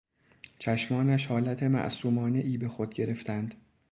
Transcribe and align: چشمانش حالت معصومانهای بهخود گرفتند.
چشمانش 0.59 1.25
حالت 1.25 1.63
معصومانهای 1.63 2.57
بهخود 2.57 2.93
گرفتند. 2.93 3.53